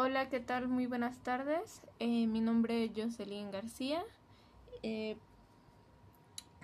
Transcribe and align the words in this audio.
Hola, 0.00 0.28
¿qué 0.28 0.38
tal? 0.38 0.68
Muy 0.68 0.86
buenas 0.86 1.18
tardes. 1.24 1.82
Eh, 1.98 2.28
mi 2.28 2.40
nombre 2.40 2.84
es 2.84 2.92
Jocelyn 2.94 3.50
García, 3.50 4.04
eh, 4.84 5.16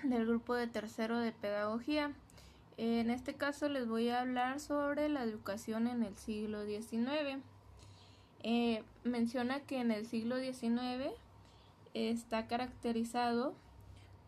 del 0.04 0.24
grupo 0.24 0.54
de 0.54 0.68
tercero 0.68 1.18
de 1.18 1.32
pedagogía. 1.32 2.12
En 2.76 3.10
este 3.10 3.34
caso 3.34 3.68
les 3.68 3.88
voy 3.88 4.08
a 4.08 4.20
hablar 4.20 4.60
sobre 4.60 5.08
la 5.08 5.24
educación 5.24 5.88
en 5.88 6.04
el 6.04 6.14
siglo 6.14 6.64
XIX. 6.64 7.42
Eh, 8.44 8.84
menciona 9.02 9.58
que 9.58 9.80
en 9.80 9.90
el 9.90 10.06
siglo 10.06 10.38
XIX 10.38 11.10
está 11.92 12.46
caracterizado 12.46 13.52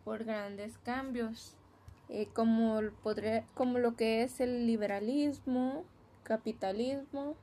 por 0.05 0.25
grandes 0.25 0.79
cambios, 0.79 1.55
como, 2.33 2.81
como 3.55 3.79
lo 3.79 3.95
que 3.95 4.25
es 4.25 4.41
el 4.41 4.67
liberalismo, 4.67 5.85
capitalismo, 6.25 7.37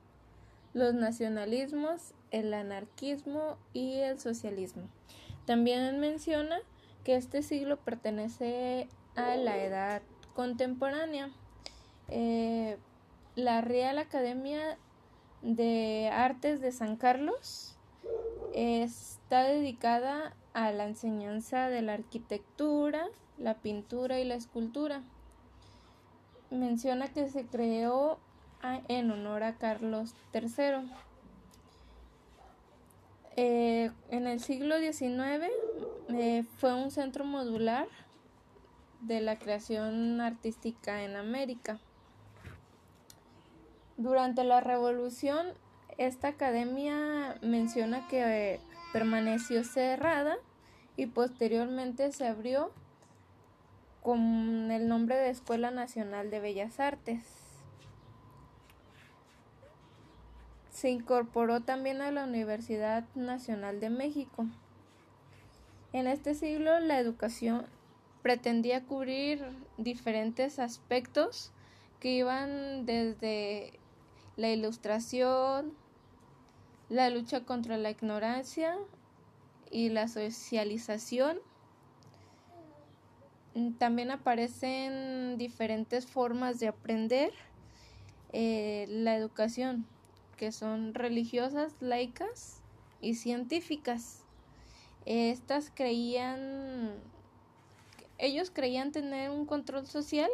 los 0.73 0.93
nacionalismos, 0.93 2.13
el 2.31 2.53
anarquismo 2.53 3.57
y 3.73 3.99
el 3.99 4.19
socialismo. 4.19 4.83
También 5.45 5.99
menciona 5.99 6.59
que 7.03 7.15
este 7.15 7.43
siglo 7.43 7.77
pertenece 7.77 8.87
a 9.15 9.35
la 9.35 9.57
edad 9.57 10.01
contemporánea. 10.33 11.29
Eh, 12.07 12.77
la 13.35 13.61
Real 13.61 13.97
Academia 13.97 14.77
de 15.41 16.09
Artes 16.11 16.61
de 16.61 16.71
San 16.71 16.95
Carlos 16.95 17.77
está 18.53 19.43
dedicada 19.43 20.35
a 20.53 20.71
la 20.71 20.85
enseñanza 20.85 21.67
de 21.69 21.81
la 21.81 21.93
arquitectura, 21.93 23.07
la 23.37 23.55
pintura 23.55 24.19
y 24.19 24.25
la 24.25 24.35
escultura. 24.35 25.01
Menciona 26.51 27.07
que 27.07 27.27
se 27.29 27.45
creó 27.45 28.19
en 28.87 29.11
honor 29.11 29.43
a 29.43 29.55
Carlos 29.55 30.15
III. 30.33 30.89
Eh, 33.35 33.91
en 34.09 34.27
el 34.27 34.39
siglo 34.39 34.77
XIX 34.77 35.49
eh, 36.09 36.43
fue 36.57 36.73
un 36.73 36.91
centro 36.91 37.25
modular 37.25 37.87
de 39.01 39.21
la 39.21 39.37
creación 39.37 40.21
artística 40.21 41.03
en 41.03 41.15
América. 41.15 41.79
Durante 43.97 44.43
la 44.43 44.61
revolución, 44.61 45.47
esta 45.97 46.29
academia 46.29 47.37
menciona 47.41 48.07
que 48.07 48.59
permaneció 48.91 49.63
cerrada 49.63 50.37
y 50.95 51.07
posteriormente 51.07 52.11
se 52.11 52.27
abrió 52.27 52.71
con 54.01 54.71
el 54.71 54.87
nombre 54.87 55.15
de 55.15 55.29
Escuela 55.29 55.71
Nacional 55.71 56.29
de 56.29 56.39
Bellas 56.39 56.79
Artes. 56.79 57.42
Se 60.83 60.89
incorporó 60.89 61.61
también 61.61 62.01
a 62.01 62.11
la 62.11 62.25
Universidad 62.25 63.05
Nacional 63.15 63.79
de 63.79 63.89
México. 63.89 64.45
En 65.93 66.07
este 66.07 66.35
siglo 66.35 66.77
la 66.81 66.99
educación 66.99 67.67
pretendía 68.21 68.83
cubrir 68.83 69.45
diferentes 69.77 70.59
aspectos 70.59 71.53
que 72.01 72.09
iban 72.09 72.85
desde 72.85 73.79
la 74.35 74.49
ilustración, 74.49 75.71
la 76.89 77.09
lucha 77.09 77.45
contra 77.45 77.77
la 77.77 77.89
ignorancia 77.89 78.75
y 79.71 79.87
la 79.87 80.09
socialización. 80.09 81.37
También 83.77 84.11
aparecen 84.11 85.37
diferentes 85.37 86.07
formas 86.07 86.59
de 86.59 86.67
aprender 86.67 87.31
eh, 88.33 88.85
la 88.89 89.15
educación 89.15 89.87
que 90.43 90.51
son 90.51 90.93
religiosas, 90.93 91.73
laicas 91.79 92.59
y 92.99 93.13
científicas. 93.13 94.25
Estas 95.05 95.71
creían, 95.73 96.95
ellos 98.17 98.51
creían 98.53 98.91
tener 98.91 99.29
un 99.29 99.45
control 99.45 99.87
social 99.87 100.29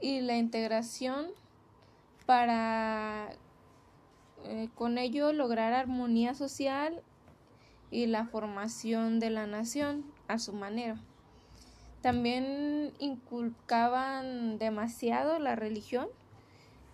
y 0.00 0.22
la 0.22 0.38
integración 0.38 1.26
para 2.24 3.34
eh, 4.44 4.70
con 4.74 4.96
ello 4.96 5.34
lograr 5.34 5.74
armonía 5.74 6.32
social 6.32 7.02
y 7.90 8.06
la 8.06 8.24
formación 8.24 9.20
de 9.20 9.28
la 9.28 9.46
nación 9.46 10.06
a 10.26 10.38
su 10.38 10.54
manera. 10.54 10.98
También 12.00 12.94
inculcaban 12.98 14.58
demasiado 14.58 15.38
la 15.38 15.54
religión 15.54 16.08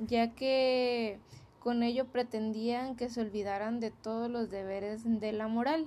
ya 0.07 0.35
que 0.35 1.19
con 1.59 1.83
ello 1.83 2.07
pretendían 2.07 2.97
que 2.97 3.09
se 3.09 3.21
olvidaran 3.21 3.81
de 3.81 3.91
todos 3.91 4.31
los 4.31 4.51
deberes 4.51 5.03
de 5.05 5.33
la 5.33 5.49
moral. 5.49 5.87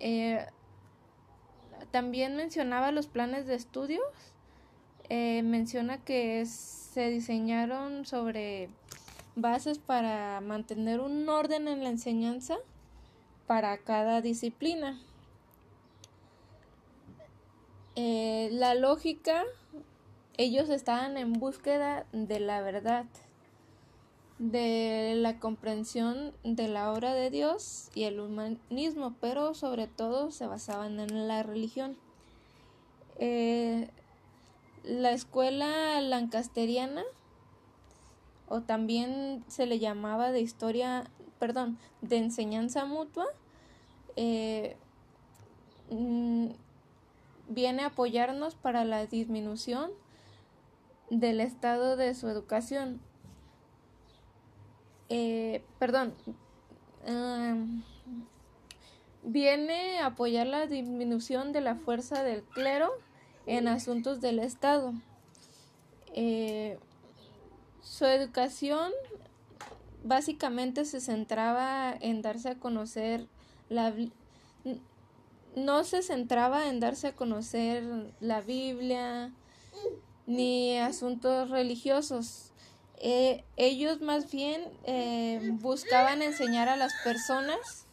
Eh, 0.00 0.44
también 1.90 2.36
mencionaba 2.36 2.90
los 2.90 3.06
planes 3.06 3.46
de 3.46 3.54
estudios, 3.54 4.02
eh, 5.08 5.42
menciona 5.42 6.02
que 6.02 6.44
se 6.46 7.10
diseñaron 7.10 8.06
sobre 8.06 8.70
bases 9.36 9.78
para 9.78 10.40
mantener 10.40 11.00
un 11.00 11.28
orden 11.28 11.68
en 11.68 11.82
la 11.84 11.90
enseñanza 11.90 12.56
para 13.46 13.76
cada 13.78 14.20
disciplina. 14.20 15.00
Eh, 17.96 18.48
la 18.52 18.74
lógica 18.74 19.44
ellos 20.36 20.68
estaban 20.68 21.16
en 21.16 21.32
búsqueda 21.34 22.06
de 22.12 22.40
la 22.40 22.60
verdad, 22.60 23.06
de 24.38 25.14
la 25.16 25.38
comprensión 25.38 26.32
de 26.42 26.66
la 26.66 26.92
obra 26.92 27.14
de 27.14 27.30
Dios 27.30 27.90
y 27.94 28.04
el 28.04 28.18
humanismo, 28.18 29.14
pero 29.20 29.54
sobre 29.54 29.86
todo 29.86 30.30
se 30.32 30.46
basaban 30.46 30.98
en 30.98 31.28
la 31.28 31.42
religión. 31.42 31.96
Eh, 33.18 33.88
la 34.82 35.12
escuela 35.12 36.00
lancasteriana, 36.00 37.04
o 38.48 38.60
también 38.60 39.44
se 39.48 39.66
le 39.66 39.78
llamaba 39.78 40.32
de 40.32 40.40
historia, 40.40 41.04
perdón, 41.38 41.78
de 42.02 42.18
enseñanza 42.18 42.84
mutua, 42.84 43.26
eh, 44.16 44.76
mm, 45.90 46.48
viene 47.48 47.82
a 47.82 47.86
apoyarnos 47.86 48.56
para 48.56 48.84
la 48.84 49.06
disminución 49.06 49.90
del 51.20 51.40
estado 51.40 51.96
de 51.96 52.14
su 52.14 52.28
educación. 52.28 53.00
Eh, 55.08 55.62
perdón, 55.78 56.14
viene 59.22 59.98
a 59.98 60.06
apoyar 60.06 60.46
la 60.46 60.66
disminución 60.66 61.52
de 61.52 61.60
la 61.60 61.76
fuerza 61.76 62.22
del 62.22 62.42
clero 62.42 62.90
en 63.46 63.68
asuntos 63.68 64.20
del 64.20 64.38
Estado. 64.38 64.94
Eh, 66.14 66.78
su 67.82 68.04
educación 68.06 68.92
básicamente 70.02 70.84
se 70.84 71.00
centraba 71.00 71.94
en 72.00 72.22
darse 72.22 72.50
a 72.50 72.58
conocer 72.58 73.26
la 73.68 73.92
no 75.56 75.84
se 75.84 76.02
centraba 76.02 76.68
en 76.68 76.80
darse 76.80 77.08
a 77.08 77.16
conocer 77.16 78.12
la 78.20 78.40
Biblia, 78.40 79.32
ni 80.26 80.78
asuntos 80.78 81.50
religiosos. 81.50 82.52
Eh, 82.98 83.44
ellos 83.56 84.00
más 84.00 84.30
bien 84.30 84.62
eh, 84.84 85.40
buscaban 85.60 86.22
enseñar 86.22 86.68
a 86.68 86.76
las 86.76 86.94
personas. 87.02 87.86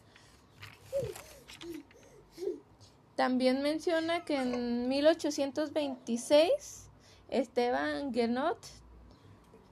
También 3.16 3.62
menciona 3.62 4.24
que 4.24 4.36
en 4.36 4.88
1826 4.88 6.88
Esteban 7.28 8.12
Guernot 8.12 8.58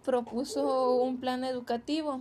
propuso 0.05 0.97
un 0.97 1.21
plan 1.21 1.45
educativo. 1.45 2.21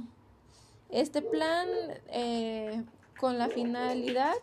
Este 0.89 1.21
plan 1.21 1.67
eh, 2.07 2.83
con 3.19 3.37
la 3.37 3.49
finalidad 3.49 4.35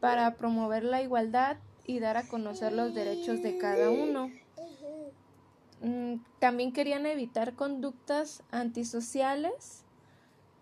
para 0.00 0.36
promover 0.36 0.84
la 0.84 1.02
igualdad 1.02 1.56
y 1.86 2.00
dar 2.00 2.16
a 2.16 2.28
conocer 2.28 2.72
los 2.72 2.94
derechos 2.94 3.42
de 3.42 3.58
cada 3.58 3.90
uno. 3.90 4.30
Mm, 5.80 6.14
también 6.40 6.72
querían 6.72 7.06
evitar 7.06 7.54
conductas 7.54 8.42
antisociales 8.50 9.84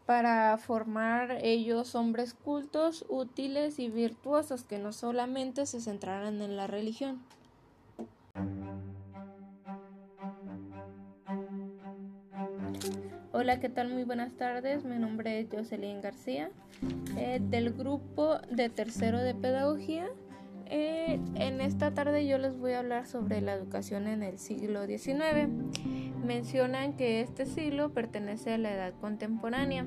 para 0.04 0.56
formar 0.58 1.38
ellos 1.42 1.94
hombres 1.94 2.34
cultos, 2.34 3.04
útiles 3.08 3.78
y 3.78 3.88
virtuosos 3.88 4.64
que 4.64 4.78
no 4.78 4.92
solamente 4.92 5.66
se 5.66 5.80
centraran 5.80 6.42
en 6.42 6.56
la 6.56 6.66
religión. 6.66 7.22
Hola, 13.32 13.60
¿qué 13.60 13.68
tal? 13.68 13.90
Muy 13.92 14.04
buenas 14.04 14.32
tardes. 14.34 14.84
Mi 14.84 14.96
nombre 14.96 15.40
es 15.40 15.48
Jocelyn 15.50 16.00
García, 16.00 16.50
eh, 17.16 17.40
del 17.40 17.72
grupo 17.72 18.38
de 18.50 18.68
tercero 18.68 19.18
de 19.18 19.34
pedagogía 19.34 20.08
eh, 20.68 21.20
en 21.34 21.60
esta 21.60 21.94
tarde 21.94 22.26
yo 22.26 22.38
les 22.38 22.58
voy 22.58 22.72
a 22.72 22.80
hablar 22.80 23.06
sobre 23.06 23.40
la 23.40 23.54
educación 23.54 24.08
en 24.08 24.22
el 24.22 24.38
siglo 24.38 24.86
XIX. 24.86 25.48
mencionan 26.24 26.96
que 26.96 27.20
este 27.20 27.46
siglo 27.46 27.92
pertenece 27.92 28.54
a 28.54 28.58
la 28.58 28.72
edad 28.72 28.94
contemporánea. 29.00 29.86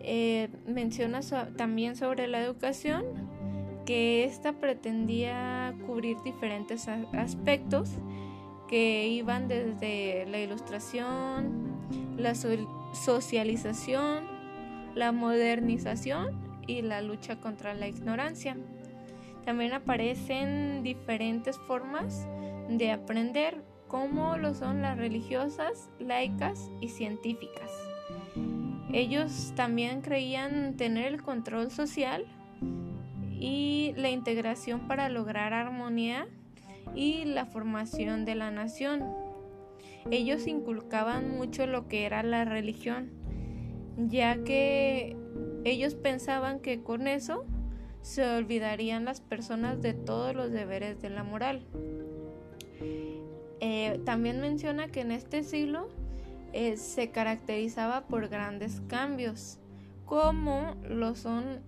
Eh, 0.00 0.48
menciona 0.66 1.20
también 1.56 1.96
sobre 1.96 2.26
la 2.26 2.40
educación 2.40 3.04
que 3.86 4.24
ésta 4.24 4.52
pretendía 4.54 5.74
cubrir 5.86 6.16
diferentes 6.24 6.88
aspectos 6.88 7.90
que 8.68 9.08
iban 9.08 9.48
desde 9.48 10.26
la 10.26 10.38
ilustración, 10.38 11.76
la 12.16 12.34
socialización, 12.34 14.24
la 14.94 15.12
modernización 15.12 16.30
y 16.66 16.82
la 16.82 17.02
lucha 17.02 17.40
contra 17.40 17.74
la 17.74 17.88
ignorancia. 17.88 18.56
También 19.44 19.72
aparecen 19.72 20.82
diferentes 20.82 21.58
formas 21.58 22.26
de 22.68 22.92
aprender, 22.92 23.62
como 23.88 24.36
lo 24.36 24.54
son 24.54 24.82
las 24.82 24.96
religiosas, 24.96 25.90
laicas 25.98 26.70
y 26.80 26.88
científicas. 26.88 27.70
Ellos 28.92 29.52
también 29.56 30.02
creían 30.02 30.76
tener 30.76 31.06
el 31.06 31.22
control 31.22 31.70
social 31.70 32.26
y 33.40 33.94
la 33.96 34.10
integración 34.10 34.86
para 34.86 35.08
lograr 35.08 35.52
armonía 35.54 36.28
y 36.94 37.24
la 37.24 37.46
formación 37.46 38.24
de 38.24 38.34
la 38.34 38.50
nación. 38.50 39.04
Ellos 40.10 40.46
inculcaban 40.46 41.36
mucho 41.36 41.66
lo 41.66 41.88
que 41.88 42.04
era 42.04 42.22
la 42.22 42.44
religión, 42.44 43.10
ya 43.96 44.42
que 44.44 45.16
ellos 45.64 45.94
pensaban 45.94 46.60
que 46.60 46.82
con 46.82 47.06
eso 47.08 47.44
se 48.02 48.28
olvidarían 48.28 49.04
las 49.04 49.20
personas 49.20 49.80
de 49.80 49.94
todos 49.94 50.34
los 50.34 50.50
deberes 50.50 51.00
de 51.00 51.10
la 51.10 51.22
moral. 51.22 51.62
Eh, 53.60 54.00
también 54.04 54.40
menciona 54.40 54.88
que 54.88 55.00
en 55.00 55.12
este 55.12 55.44
siglo 55.44 55.88
eh, 56.52 56.76
se 56.76 57.10
caracterizaba 57.10 58.02
por 58.02 58.28
grandes 58.28 58.82
cambios, 58.88 59.58
como 60.04 60.76
lo 60.88 61.14
son 61.14 61.60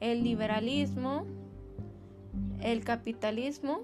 el 0.00 0.22
liberalismo, 0.22 1.24
el 2.60 2.84
capitalismo, 2.84 3.80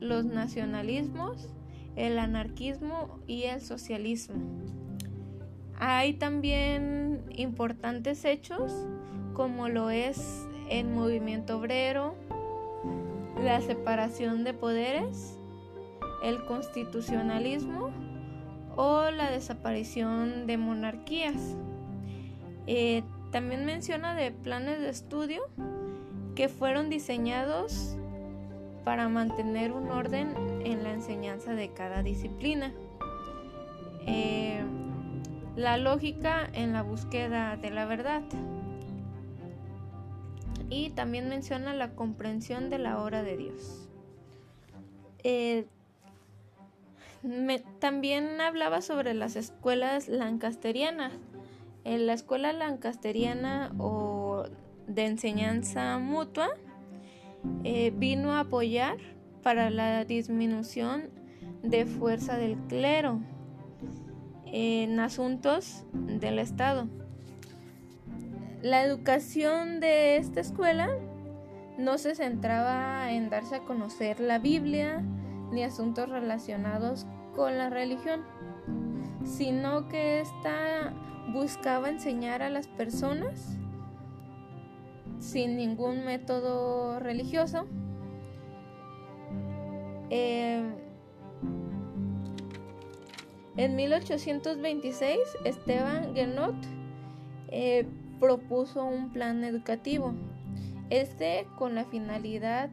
los 0.00 0.24
nacionalismos, 0.24 1.50
el 1.96 2.18
anarquismo 2.18 3.20
y 3.26 3.42
el 3.42 3.60
socialismo. 3.60 4.36
Hay 5.78 6.14
también 6.14 7.24
importantes 7.36 8.24
hechos 8.24 8.72
como 9.34 9.68
lo 9.68 9.90
es 9.90 10.46
el 10.72 10.88
movimiento 10.88 11.58
obrero, 11.58 12.14
la 13.42 13.60
separación 13.60 14.42
de 14.42 14.54
poderes, 14.54 15.38
el 16.22 16.42
constitucionalismo 16.44 17.90
o 18.74 19.10
la 19.10 19.30
desaparición 19.30 20.46
de 20.46 20.56
monarquías. 20.56 21.56
Eh, 22.66 23.02
también 23.30 23.66
menciona 23.66 24.14
de 24.14 24.30
planes 24.30 24.80
de 24.80 24.88
estudio 24.88 25.42
que 26.34 26.48
fueron 26.48 26.88
diseñados 26.88 27.96
para 28.84 29.08
mantener 29.10 29.72
un 29.72 29.90
orden 29.90 30.34
en 30.64 30.82
la 30.84 30.92
enseñanza 30.92 31.52
de 31.54 31.68
cada 31.68 32.02
disciplina. 32.02 32.72
Eh, 34.06 34.62
la 35.54 35.76
lógica 35.76 36.48
en 36.54 36.72
la 36.72 36.82
búsqueda 36.82 37.56
de 37.58 37.70
la 37.70 37.84
verdad. 37.84 38.22
Y 40.70 40.90
también 40.90 41.28
menciona 41.28 41.74
la 41.74 41.94
comprensión 41.94 42.70
de 42.70 42.78
la 42.78 43.02
obra 43.02 43.22
de 43.22 43.36
Dios. 43.36 43.88
Eh, 45.22 45.66
también 47.78 48.40
hablaba 48.40 48.80
sobre 48.80 49.14
las 49.14 49.36
escuelas 49.36 50.08
lancasterianas. 50.08 51.12
En 51.84 52.06
la 52.06 52.12
escuela 52.12 52.52
lancasteriana 52.52 53.72
o 53.78 54.44
de 54.86 55.06
enseñanza 55.06 55.98
mutua 55.98 56.50
eh, 57.64 57.92
vino 57.94 58.32
a 58.32 58.40
apoyar 58.40 58.96
para 59.42 59.70
la 59.70 60.04
disminución 60.04 61.10
de 61.62 61.86
fuerza 61.86 62.36
del 62.36 62.56
clero 62.68 63.20
en 64.46 65.00
asuntos 65.00 65.84
del 65.92 66.38
Estado. 66.38 66.86
La 68.62 68.84
educación 68.84 69.80
de 69.80 70.18
esta 70.18 70.40
escuela 70.40 70.88
no 71.78 71.98
se 71.98 72.14
centraba 72.14 73.10
en 73.10 73.28
darse 73.28 73.56
a 73.56 73.64
conocer 73.64 74.20
la 74.20 74.38
Biblia 74.38 75.02
ni 75.50 75.64
asuntos 75.64 76.08
relacionados 76.08 77.04
con 77.34 77.58
la 77.58 77.70
religión, 77.70 78.22
sino 79.24 79.88
que 79.88 80.20
ésta 80.20 80.94
buscaba 81.32 81.88
enseñar 81.88 82.40
a 82.40 82.50
las 82.50 82.68
personas 82.68 83.58
sin 85.18 85.56
ningún 85.56 86.04
método 86.04 87.00
religioso. 87.00 87.66
Eh, 90.10 90.62
en 93.56 93.74
1826, 93.74 95.18
Esteban 95.44 96.14
Guenot 96.14 96.54
eh, 97.48 97.86
propuso 98.22 98.84
un 98.84 99.10
plan 99.10 99.42
educativo, 99.42 100.14
este 100.90 101.48
con 101.58 101.74
la 101.74 101.84
finalidad 101.84 102.70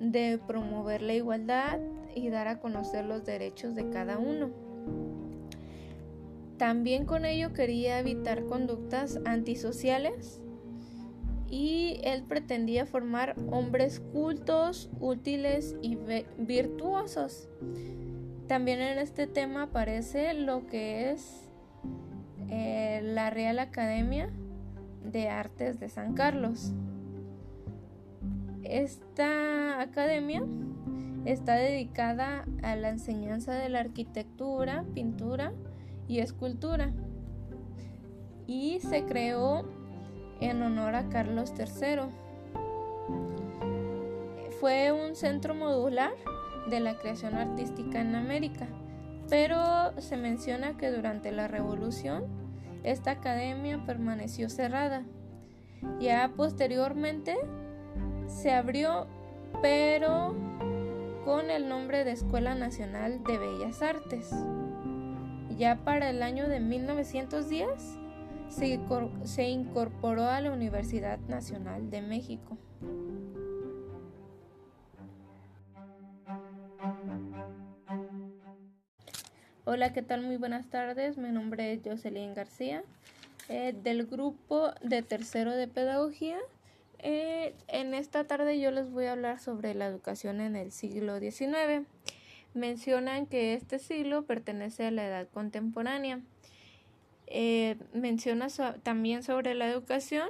de 0.00 0.40
promover 0.44 1.02
la 1.02 1.14
igualdad 1.14 1.78
y 2.16 2.30
dar 2.30 2.48
a 2.48 2.58
conocer 2.58 3.04
los 3.04 3.24
derechos 3.24 3.76
de 3.76 3.88
cada 3.90 4.18
uno. 4.18 4.50
También 6.58 7.06
con 7.06 7.24
ello 7.24 7.52
quería 7.52 8.00
evitar 8.00 8.44
conductas 8.46 9.20
antisociales 9.24 10.40
y 11.48 12.00
él 12.02 12.24
pretendía 12.24 12.86
formar 12.86 13.36
hombres 13.52 14.00
cultos, 14.00 14.90
útiles 14.98 15.76
y 15.80 15.96
virtuosos. 16.38 17.48
También 18.48 18.80
en 18.80 18.98
este 18.98 19.28
tema 19.28 19.62
aparece 19.62 20.34
lo 20.34 20.66
que 20.66 21.12
es 21.12 21.48
eh, 22.50 23.00
la 23.04 23.30
Real 23.30 23.60
Academia 23.60 24.28
de 25.12 25.28
Artes 25.28 25.80
de 25.80 25.88
San 25.88 26.14
Carlos. 26.14 26.72
Esta 28.62 29.80
academia 29.80 30.42
está 31.24 31.54
dedicada 31.54 32.44
a 32.62 32.76
la 32.76 32.88
enseñanza 32.88 33.52
de 33.52 33.68
la 33.68 33.80
arquitectura, 33.80 34.84
pintura 34.94 35.52
y 36.08 36.18
escultura 36.20 36.92
y 38.46 38.80
se 38.80 39.04
creó 39.04 39.64
en 40.40 40.62
honor 40.62 40.94
a 40.94 41.08
Carlos 41.08 41.52
III. 41.58 42.10
Fue 44.60 44.92
un 44.92 45.16
centro 45.16 45.54
modular 45.54 46.12
de 46.70 46.80
la 46.80 46.96
creación 46.96 47.34
artística 47.34 48.00
en 48.00 48.14
América, 48.14 48.66
pero 49.28 50.00
se 50.00 50.16
menciona 50.16 50.76
que 50.76 50.90
durante 50.90 51.32
la 51.32 51.48
Revolución 51.48 52.24
esta 52.86 53.10
academia 53.10 53.84
permaneció 53.84 54.48
cerrada. 54.48 55.02
Ya 56.00 56.32
posteriormente 56.36 57.36
se 58.28 58.52
abrió, 58.52 59.08
pero 59.60 60.34
con 61.24 61.50
el 61.50 61.68
nombre 61.68 62.04
de 62.04 62.12
Escuela 62.12 62.54
Nacional 62.54 63.24
de 63.24 63.38
Bellas 63.38 63.82
Artes. 63.82 64.30
Ya 65.58 65.76
para 65.84 66.10
el 66.10 66.22
año 66.22 66.48
de 66.48 66.60
1910 66.60 67.98
se, 68.48 69.48
incorporó 69.48 70.26
a 70.26 70.40
la 70.40 70.52
Universidad 70.52 71.18
Nacional 71.26 71.90
de 71.90 72.02
México. 72.02 72.56
Hola, 79.68 79.92
¿qué 79.92 80.00
tal? 80.00 80.22
Muy 80.22 80.36
buenas 80.36 80.70
tardes. 80.70 81.18
Mi 81.18 81.30
nombre 81.32 81.72
es 81.72 81.80
Jocelyn 81.84 82.34
García, 82.34 82.84
eh, 83.48 83.74
del 83.82 84.06
grupo 84.06 84.70
de 84.80 85.02
tercero 85.02 85.50
de 85.50 85.66
pedagogía. 85.66 86.38
Eh, 87.00 87.52
en 87.66 87.92
esta 87.92 88.28
tarde 88.28 88.60
yo 88.60 88.70
les 88.70 88.92
voy 88.92 89.06
a 89.06 89.12
hablar 89.12 89.40
sobre 89.40 89.74
la 89.74 89.86
educación 89.86 90.40
en 90.40 90.54
el 90.54 90.70
siglo 90.70 91.18
XIX. 91.18 91.84
Mencionan 92.54 93.26
que 93.26 93.54
este 93.54 93.80
siglo 93.80 94.24
pertenece 94.24 94.86
a 94.86 94.92
la 94.92 95.04
edad 95.04 95.26
contemporánea. 95.34 96.20
Eh, 97.26 97.76
menciona 97.92 98.46
también 98.84 99.24
sobre 99.24 99.54
la 99.54 99.68
educación 99.68 100.28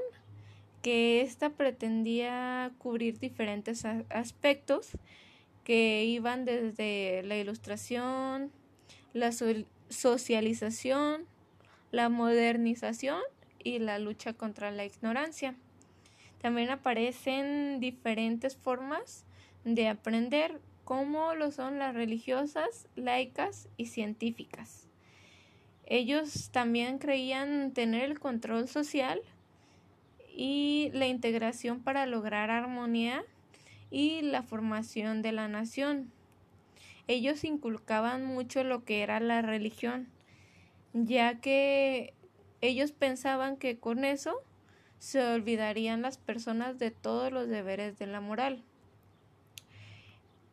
que 0.81 1.21
ésta 1.21 1.51
pretendía 1.51 2.73
cubrir 2.79 3.19
diferentes 3.19 3.85
aspectos 3.85 4.93
que 5.63 6.05
iban 6.05 6.47
desde 6.47 7.23
la 7.25 7.37
ilustración, 7.37 8.51
la 9.17 9.33
socialización, 9.89 11.25
la 11.91 12.11
modernización 12.11 13.21
y 13.65 13.79
la 13.79 13.99
lucha 13.99 14.35
contra 14.35 14.71
la 14.71 14.85
ignorancia. 14.85 15.55
También 16.43 16.69
aparecen 16.69 17.81
diferentes 17.81 18.57
formas 18.57 19.25
de 19.65 19.89
aprender, 19.89 20.61
como 20.85 21.35
lo 21.35 21.51
son 21.51 21.79
las 21.79 21.95
religiosas, 21.95 22.89
laicas 22.95 23.69
y 23.79 23.87
científicas. 23.87 24.87
Ellos 25.87 26.51
también 26.51 26.99
creían 26.99 27.73
tener 27.73 28.03
el 28.03 28.21
control 28.21 28.69
social 28.69 29.21
y 30.37 30.91
la 30.93 31.07
integración 31.07 31.81
para 31.81 32.05
lograr 32.05 32.51
armonía 32.51 33.25
y 33.91 34.21
la 34.21 34.43
formación 34.43 35.23
de 35.23 35.33
la 35.33 35.49
nación. 35.49 36.13
Ellos 37.09 37.45
inculcaban 37.45 38.25
mucho 38.25 38.65
lo 38.65 38.85
que 38.85 39.03
era 39.03 39.21
la 39.21 39.43
religión, 39.43 40.09
ya 40.93 41.41
que 41.41 42.15
ellos 42.61 42.93
pensaban 42.93 43.57
que 43.57 43.79
con 43.79 44.05
eso 44.05 44.35
se 44.99 45.23
olvidarían 45.23 46.03
las 46.03 46.19
personas 46.19 46.79
de 46.79 46.91
todos 46.91 47.33
los 47.33 47.49
deberes 47.49 47.99
de 47.99 48.07
la 48.07 48.21
moral. 48.21 48.65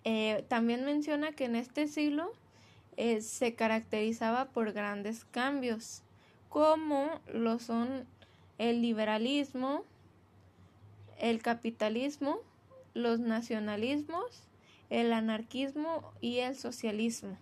Eh, 0.04 0.46
también 0.50 0.84
menciona 0.84 1.32
que 1.32 1.46
en 1.46 1.56
este 1.56 1.88
siglo 1.88 2.34
eh, 2.98 3.22
se 3.22 3.56
caracterizaba 3.56 4.46
por 4.50 4.74
grandes 4.74 5.26
cambios, 5.26 6.04
como 6.50 7.22
lo 7.34 7.58
son 7.58 8.06
el 8.58 8.82
liberalismo, 8.82 9.86
el 11.20 11.42
capitalismo, 11.42 12.40
los 12.94 13.20
nacionalismos, 13.20 14.44
el 14.90 15.14
anarquismo 15.14 16.14
y 16.22 16.40
el 16.40 16.56
socialismo. 16.56 17.38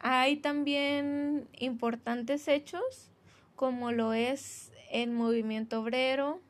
Hay 0.00 0.36
también 0.36 1.48
importantes 1.58 2.48
hechos 2.48 3.10
como 3.54 3.92
lo 3.92 4.12
es 4.12 4.72
el 4.90 5.10
movimiento 5.10 5.80
obrero, 5.80 6.40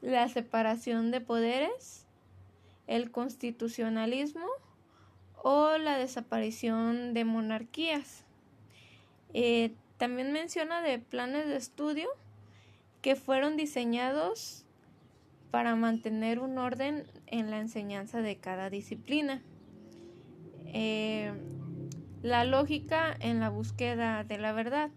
la 0.00 0.28
separación 0.28 1.10
de 1.10 1.20
poderes, 1.20 2.06
el 2.86 3.10
constitucionalismo 3.10 4.46
o 5.42 5.78
la 5.78 5.98
desaparición 5.98 7.14
de 7.14 7.24
monarquías. 7.24 8.24
Eh, 9.34 9.74
también 9.96 10.32
menciona 10.32 10.82
de 10.82 10.98
planes 10.98 11.46
de 11.46 11.56
estudio 11.56 12.08
que 13.02 13.16
fueron 13.16 13.56
diseñados 13.56 14.65
para 15.56 15.74
mantener 15.74 16.38
un 16.38 16.58
orden 16.58 17.06
en 17.26 17.50
la 17.50 17.58
enseñanza 17.60 18.20
de 18.20 18.36
cada 18.36 18.68
disciplina. 18.68 19.40
Eh, 20.66 21.32
la 22.20 22.44
lógica 22.44 23.16
en 23.20 23.40
la 23.40 23.48
búsqueda 23.48 24.22
de 24.22 24.36
la 24.36 24.52
verdad. 24.52 24.90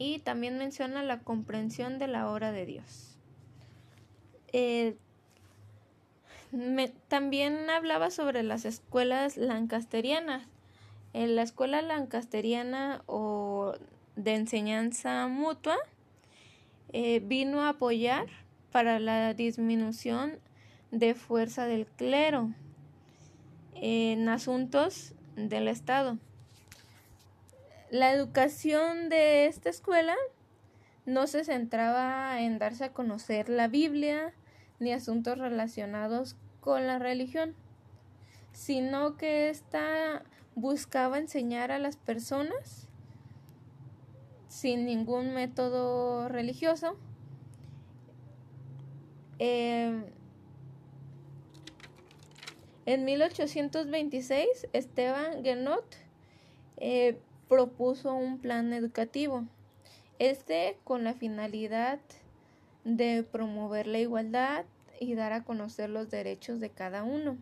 Y 0.00 0.18
también 0.18 0.58
menciona 0.58 1.04
la 1.04 1.20
comprensión 1.20 2.00
de 2.00 2.08
la 2.08 2.28
obra 2.28 2.50
de 2.50 2.66
Dios. 2.66 3.16
Eh, 4.52 4.96
también 7.06 7.70
hablaba 7.70 8.10
sobre 8.10 8.42
las 8.42 8.64
escuelas 8.64 9.36
lancasterianas. 9.36 10.42
En 11.12 11.36
la 11.36 11.42
escuela 11.42 11.82
lancasteriana 11.82 13.00
o 13.06 13.74
de 14.16 14.34
enseñanza 14.34 15.28
mutua 15.28 15.76
eh, 16.92 17.20
vino 17.20 17.62
a 17.62 17.70
apoyar 17.70 18.26
para 18.72 18.98
la 18.98 19.34
disminución 19.34 20.38
de 20.90 21.14
fuerza 21.14 21.66
del 21.66 21.86
clero 21.86 22.52
en 23.74 24.28
asuntos 24.28 25.14
del 25.36 25.68
Estado. 25.68 26.18
La 27.90 28.12
educación 28.12 29.08
de 29.08 29.46
esta 29.46 29.70
escuela 29.70 30.16
no 31.06 31.26
se 31.26 31.44
centraba 31.44 32.40
en 32.40 32.58
darse 32.58 32.84
a 32.84 32.92
conocer 32.92 33.48
la 33.48 33.68
Biblia 33.68 34.34
ni 34.78 34.92
asuntos 34.92 35.38
relacionados 35.38 36.36
con 36.60 36.86
la 36.86 36.98
religión, 36.98 37.54
sino 38.52 39.16
que 39.16 39.48
ésta 39.48 40.22
buscaba 40.54 41.18
enseñar 41.18 41.70
a 41.70 41.78
las 41.78 41.96
personas 41.96 42.87
sin 44.48 44.86
ningún 44.86 45.34
método 45.34 46.28
religioso. 46.28 46.96
Em, 49.38 50.04
en 52.86 53.04
1826, 53.04 54.68
Esteban 54.72 55.42
Guenot 55.42 55.84
eh, 56.78 57.18
propuso 57.48 58.14
un 58.14 58.38
plan 58.38 58.72
educativo, 58.72 59.44
este 60.18 60.78
con 60.84 61.04
la 61.04 61.14
finalidad 61.14 62.00
de 62.84 63.22
promover 63.22 63.86
la 63.86 63.98
igualdad 63.98 64.64
y 64.98 65.14
dar 65.14 65.32
a 65.32 65.44
conocer 65.44 65.90
los 65.90 66.10
derechos 66.10 66.58
de 66.60 66.70
cada 66.70 67.04
uno. 67.04 67.36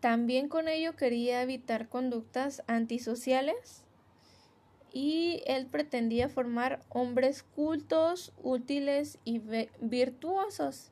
También 0.00 0.48
con 0.48 0.68
ello 0.68 0.94
quería 0.94 1.40
evitar 1.42 1.88
conductas 1.88 2.62
antisociales 2.66 3.85
y 4.96 5.42
él 5.44 5.66
pretendía 5.66 6.30
formar 6.30 6.80
hombres 6.88 7.42
cultos, 7.42 8.32
útiles 8.42 9.18
y 9.26 9.42
virtuosos. 9.78 10.90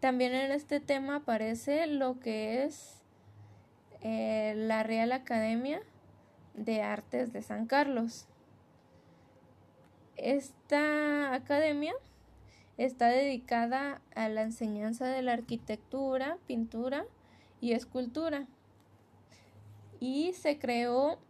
También 0.00 0.34
en 0.34 0.50
este 0.50 0.80
tema 0.80 1.14
aparece 1.14 1.86
lo 1.86 2.18
que 2.18 2.64
es 2.64 3.00
eh, 4.00 4.54
la 4.56 4.82
Real 4.82 5.12
Academia 5.12 5.80
de 6.54 6.82
Artes 6.82 7.32
de 7.32 7.42
San 7.42 7.66
Carlos. 7.66 8.26
Esta 10.16 11.32
academia 11.32 11.94
está 12.76 13.06
dedicada 13.06 14.02
a 14.16 14.28
la 14.28 14.42
enseñanza 14.42 15.06
de 15.06 15.22
la 15.22 15.34
arquitectura, 15.34 16.38
pintura 16.48 17.04
y 17.60 17.70
escultura 17.70 18.48
y 20.00 20.32
se 20.32 20.58
creó 20.58 21.20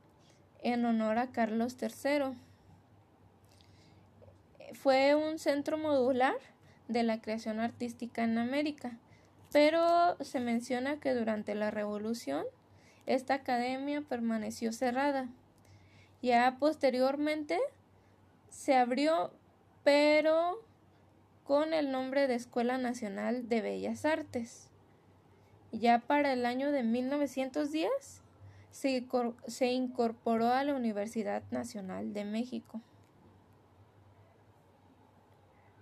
en 0.72 0.84
honor 0.84 1.16
a 1.18 1.28
Carlos 1.28 1.76
III. 1.80 2.36
Fue 4.74 5.14
un 5.14 5.38
centro 5.38 5.78
modular 5.78 6.34
de 6.88 7.04
la 7.04 7.20
creación 7.20 7.60
artística 7.60 8.24
en 8.24 8.36
América, 8.36 8.98
pero 9.52 10.16
se 10.24 10.40
menciona 10.40 10.98
que 10.98 11.14
durante 11.14 11.54
la 11.54 11.70
Revolución 11.70 12.44
esta 13.06 13.34
academia 13.34 14.00
permaneció 14.00 14.72
cerrada. 14.72 15.28
Ya 16.20 16.56
posteriormente 16.58 17.60
se 18.48 18.74
abrió, 18.74 19.30
pero 19.84 20.64
con 21.44 21.74
el 21.74 21.92
nombre 21.92 22.26
de 22.26 22.34
Escuela 22.34 22.76
Nacional 22.76 23.48
de 23.48 23.60
Bellas 23.60 24.04
Artes. 24.04 24.68
Ya 25.70 26.00
para 26.00 26.32
el 26.32 26.44
año 26.44 26.72
de 26.72 26.82
1910 26.82 28.25
se, 28.76 29.72
incorporó 29.72 30.48
a 30.48 30.62
la 30.62 30.74
Universidad 30.74 31.42
Nacional 31.50 32.12
de 32.12 32.24
México. 32.24 32.80